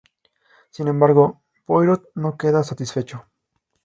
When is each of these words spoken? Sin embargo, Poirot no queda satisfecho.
Sin 0.71 0.87
embargo, 0.87 1.43
Poirot 1.65 2.09
no 2.15 2.35
queda 2.35 2.63
satisfecho. 2.63 3.27